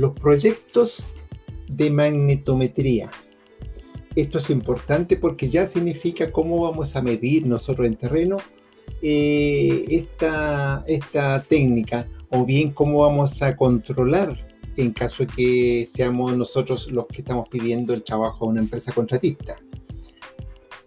[0.00, 1.12] Los proyectos
[1.68, 3.10] de magnetometría.
[4.16, 8.38] Esto es importante porque ya significa cómo vamos a medir nosotros en terreno
[9.02, 14.34] eh, esta, esta técnica o bien cómo vamos a controlar
[14.78, 18.92] en caso de que seamos nosotros los que estamos pidiendo el trabajo a una empresa
[18.92, 19.60] contratista.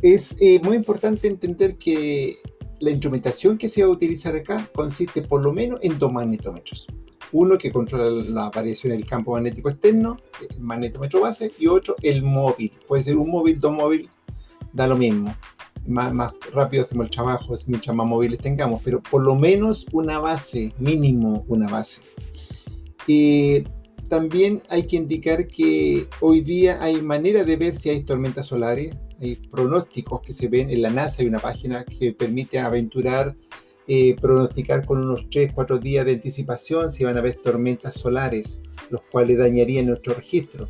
[0.00, 2.36] Es eh, muy importante entender que
[2.80, 6.88] la instrumentación que se va a utilizar acá consiste por lo menos en dos magnetómetros.
[7.32, 10.16] Uno que controla la variación del campo magnético externo,
[10.48, 12.72] el magnetómetro base, y otro el móvil.
[12.88, 14.08] Puede ser un móvil, dos móviles,
[14.72, 15.34] da lo mismo.
[15.86, 19.86] Más, más rápido hacemos el trabajo, es mucho más móviles tengamos, pero por lo menos
[19.92, 22.02] una base, mínimo una base.
[23.06, 23.64] Eh,
[24.08, 28.96] también hay que indicar que hoy día hay manera de ver si hay tormentas solares,
[29.20, 33.36] hay pronósticos que se ven en la NASA, hay una página que permite aventurar,
[33.86, 38.60] eh, pronosticar con unos 3, 4 días de anticipación si van a haber tormentas solares,
[38.88, 40.68] los cuales dañarían nuestro registro.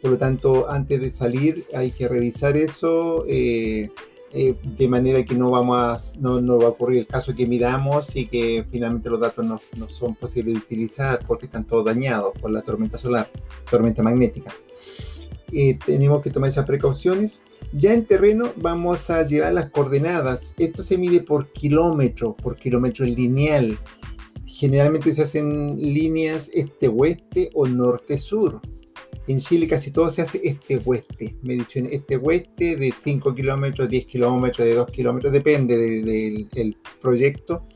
[0.00, 3.24] Por lo tanto, antes de salir hay que revisar eso.
[3.28, 3.90] Eh,
[4.36, 7.46] eh, de manera que no, vamos a, no, no, va a ocurrir el caso que
[7.46, 11.84] midamos y que finalmente los datos no, no, son posibles de utilizar porque están todos
[11.84, 13.30] dañados por la tormenta solar,
[13.70, 14.52] tormenta magnética.
[15.52, 17.42] Eh, tenemos que tomar esas precauciones.
[17.76, 20.54] Ya en terreno vamos a llevar las coordenadas.
[20.58, 23.76] Esto se mide por kilómetro, por kilómetro lineal.
[24.46, 28.60] Generalmente se hacen líneas este-oeste o norte-sur.
[29.26, 31.34] En Chile casi todo se hace este-oeste.
[31.42, 37.66] Me he este-oeste de 5 kilómetros, 10 kilómetros, de 2 kilómetros, depende del proyecto.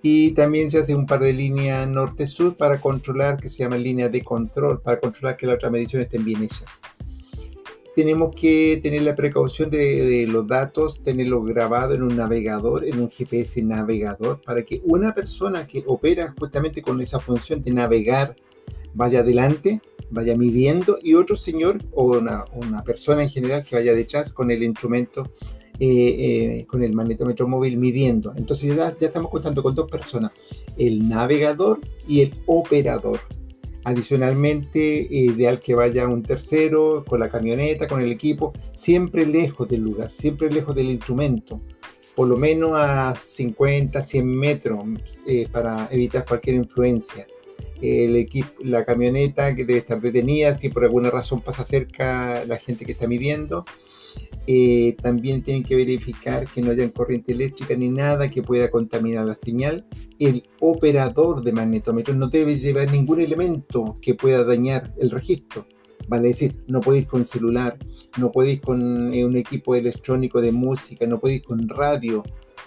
[0.00, 4.08] Y también se hace un par de líneas norte-sur para controlar, que se llama línea
[4.08, 6.82] de control, para controlar que las otras mediciones estén bien hechas.
[7.94, 13.10] Tenemos que tener la precaución de, los datos, tenerlo grabado en un navegador, en un
[13.10, 18.34] GPS navegador, para que una persona que opera justamente con esa función de navegar
[18.94, 24.32] vaya adelante vaya midiendo y otro señor o una, persona en general que vaya detrás
[24.32, 25.30] con el instrumento,
[25.78, 28.32] eh, eh, con el magnetómetro móvil midiendo.
[28.36, 30.30] Entonces ya estamos contando con dos personas,
[30.78, 33.20] el navegador y el operador.
[33.84, 39.68] Adicionalmente, eh, ideal que vaya un tercero con la camioneta, con el equipo, siempre lejos
[39.68, 41.60] del lugar, siempre lejos del instrumento,
[42.14, 44.84] por lo menos a 50, 100 metros
[45.50, 47.26] para evitar cualquier influencia
[47.84, 52.56] el equipo, la camioneta que debe estar detenida, que por alguna razón pasa cerca la
[52.56, 53.64] gente que está midiendo.
[54.46, 59.24] Eh, también tienen que verificar que no haya corriente eléctrica ni nada que pueda contaminar
[59.26, 59.86] la señal.
[60.18, 65.66] El operador de magnetómetro no debe llevar ningún elemento que pueda dañar el registro.
[66.06, 67.78] Vale decir, no ir con celular,
[68.18, 72.22] no ir con eh, un equipo electrónico de música, no ir con radio,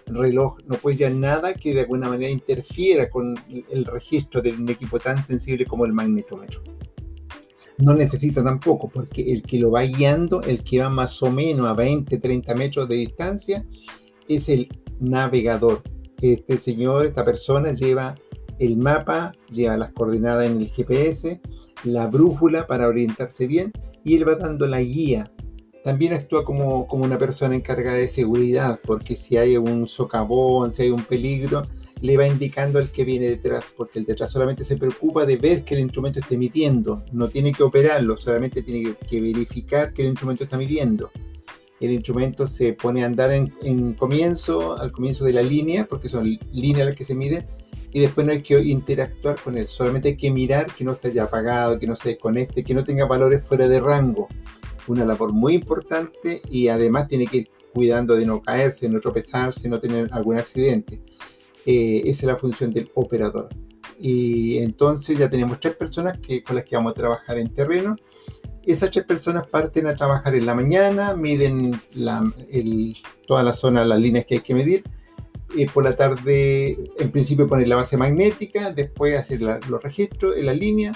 [0.08, 3.36] reloj, no puede ya nada que de alguna manera interfiera con
[3.70, 6.64] el registro de un equipo tan sensible como el magnetómetro.
[7.78, 11.68] No necesita tampoco, porque el que lo va guiando, el que va más o menos
[11.68, 13.66] a 20, 30 metros de distancia,
[14.28, 14.68] es el
[15.00, 15.84] navegador.
[16.22, 18.16] Este señor, esta persona lleva
[18.60, 21.42] el mapa, lleva las coordenadas en el GPS,
[21.84, 23.72] la brújula para orientarse bien
[24.04, 25.32] y él va dando la guía
[25.88, 30.82] también actúa como, como una persona encargada de seguridad, porque si hay un socavón, si
[30.82, 31.64] hay un peligro,
[32.02, 35.64] le va indicando al que viene detrás, porque el detrás solamente se preocupa de ver
[35.64, 40.10] que el instrumento esté midiendo, no tiene que operarlo, solamente tiene que verificar que el
[40.10, 41.12] instrumento está midiendo.
[41.80, 46.10] El instrumento se pone a andar en, en comienzo, al comienzo de la línea, porque
[46.10, 47.46] son líneas las que se miden,
[47.92, 51.14] y después no hay que interactuar con él, solamente hay que mirar que no esté
[51.14, 54.28] ya apagado, que no se desconecte, que no tenga valores fuera de rango
[54.88, 59.70] una labor muy importante y además tiene que ir cuidando de no caerse, no tropezarse,
[59.70, 61.02] no tener algún accidente.
[61.70, 63.50] Eh, esa es la función del operador.
[64.00, 67.98] Y entonces ya tenemos tres personas que, con las que vamos a trabajar en terreno.
[68.66, 72.24] Esas tres personas parten a trabajar en la mañana, miden la,
[73.28, 74.84] toda la zona, las líneas que hay que medir.
[75.56, 80.46] y por la tarde, en principio poner la base magnética, después hacer los registros en
[80.46, 80.94] la línea,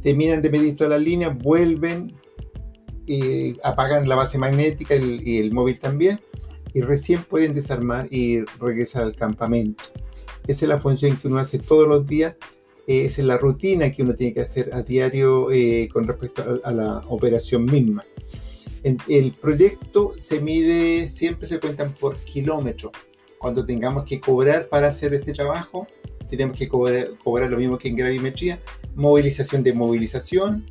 [0.00, 2.14] terminan de medir toda la línea, vuelven,
[3.62, 6.20] apagan la base magnética y el móvil también
[6.72, 9.84] y recién pueden desarmar y regresar al campamento.
[10.46, 12.36] Esa es la función que uno hace todos los días,
[12.86, 16.60] eh, esa es la rutina que uno tiene que hacer a diario eh, con respecto
[16.64, 18.04] a, la operación misma.
[18.82, 22.90] el proyecto se mide, siempre se cuentan por kilómetro.
[23.38, 25.86] Cuando tengamos que cobrar para hacer este trabajo,
[26.28, 28.60] tenemos que cobrar, cobrar lo mismo que en gravimetría,
[28.94, 30.64] movilización de movilización,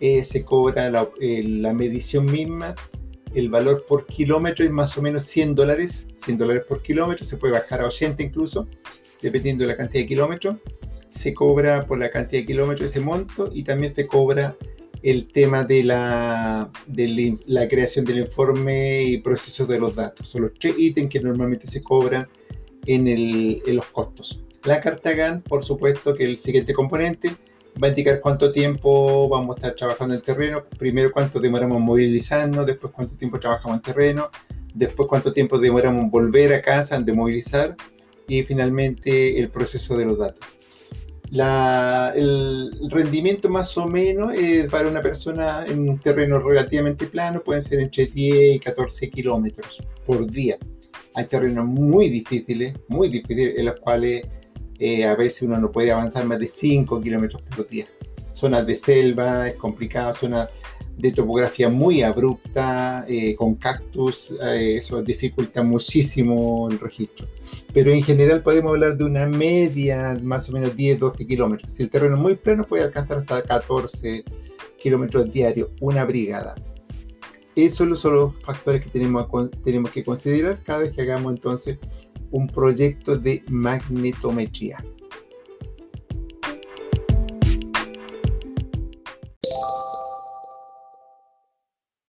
[0.00, 0.90] eh, se cobra
[1.20, 2.74] eh, la, medición misma,
[3.34, 7.36] el valor por kilómetro es más o menos 100 dólares, 100 dólares por kilómetro, se
[7.36, 8.68] puede bajar a 80 incluso,
[9.20, 10.56] dependiendo de la cantidad de kilómetros.
[11.08, 14.56] se cobra por la cantidad de kilómetros ese monto y también se cobra
[15.02, 20.30] el tema de la, de la creación del informe y proceso de los datos.
[20.30, 22.26] Son los tres ítems que normalmente se cobran
[22.86, 24.42] en, el, en los costos.
[24.64, 27.36] La carta GAN, por supuesto, que el siguiente componente
[27.82, 32.66] va a indicar cuánto tiempo vamos a estar trabajando en terreno, primero cuánto demoramos movilizarnos,
[32.66, 34.30] después cuánto tiempo trabajamos en terreno,
[34.74, 37.76] después cuánto tiempo demoramos volver a casa, en demovilizar
[38.28, 40.46] y finalmente el proceso de los datos
[42.14, 47.62] el rendimiento más o menos eh, para una persona en un terreno relativamente plano pueden
[47.62, 50.56] ser entre 10 y 14 kilómetros por día.
[51.14, 54.22] Hay terrenos muy difíciles, muy difíciles, en los cuales
[54.78, 57.86] eh, a veces uno no puede avanzar más de 5 kilómetros por día.
[58.32, 60.48] Zonas de selva, es complicado, zonas
[60.96, 67.26] de topografía muy abrupta, eh, con cactus, eh, eso dificulta muchísimo el registro.
[67.72, 71.72] Pero en general podemos hablar de una media, más o menos 10-12 kilómetros.
[71.72, 74.24] Si el terreno es muy plano, puede alcanzar hasta 14
[74.78, 76.54] kilómetros diarios, una brigada.
[77.56, 79.26] Esos son los factores que tenemos,
[79.62, 81.78] tenemos que considerar cada vez que hagamos entonces
[82.34, 84.84] un proyecto de magnetometría.